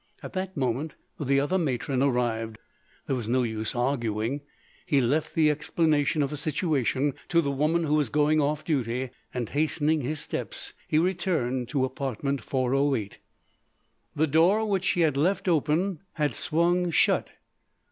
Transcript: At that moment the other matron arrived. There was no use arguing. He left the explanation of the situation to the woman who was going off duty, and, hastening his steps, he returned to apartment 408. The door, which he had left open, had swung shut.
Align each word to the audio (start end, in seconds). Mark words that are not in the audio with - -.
At 0.23 0.33
that 0.33 0.57
moment 0.57 0.95
the 1.19 1.39
other 1.39 1.59
matron 1.59 2.01
arrived. 2.01 2.57
There 3.05 3.15
was 3.15 3.29
no 3.29 3.43
use 3.43 3.75
arguing. 3.75 4.41
He 4.83 4.99
left 4.99 5.35
the 5.35 5.51
explanation 5.51 6.23
of 6.23 6.31
the 6.31 6.37
situation 6.37 7.13
to 7.29 7.39
the 7.39 7.51
woman 7.51 7.83
who 7.83 7.93
was 7.93 8.09
going 8.09 8.41
off 8.41 8.65
duty, 8.65 9.11
and, 9.31 9.49
hastening 9.49 10.01
his 10.01 10.19
steps, 10.19 10.73
he 10.87 10.97
returned 10.97 11.67
to 11.67 11.85
apartment 11.85 12.41
408. 12.43 13.19
The 14.15 14.25
door, 14.25 14.65
which 14.65 14.87
he 14.87 15.01
had 15.01 15.17
left 15.17 15.47
open, 15.47 15.99
had 16.13 16.33
swung 16.33 16.89
shut. 16.89 17.29